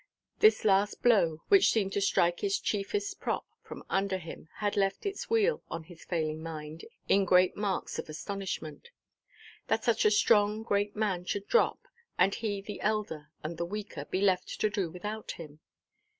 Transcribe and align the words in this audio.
This 0.39 0.65
last 0.65 1.03
blow, 1.03 1.43
which 1.49 1.71
seemed 1.71 1.93
to 1.93 2.01
strike 2.01 2.39
his 2.39 2.57
chiefest 2.57 3.19
prop 3.19 3.45
from 3.61 3.83
under 3.87 4.17
him, 4.17 4.49
had 4.55 4.75
left 4.75 5.05
its 5.05 5.29
weal 5.29 5.61
on 5.69 5.83
his 5.83 6.03
failing 6.03 6.41
mind 6.41 6.85
in 7.07 7.23
great 7.23 7.55
marks 7.55 7.99
of 7.99 8.09
astonishment. 8.09 8.89
That 9.67 9.83
such 9.83 10.03
a 10.03 10.09
strong, 10.09 10.63
great 10.63 10.95
man 10.95 11.25
should 11.25 11.45
drop, 11.47 11.87
and 12.17 12.33
he, 12.33 12.63
the 12.63 12.81
elder 12.81 13.29
and 13.43 13.57
the 13.59 13.65
weaker, 13.67 14.05
be 14.05 14.21
left 14.21 14.59
to 14.61 14.71
do 14.71 14.89
without 14.89 15.33
him! 15.33 15.59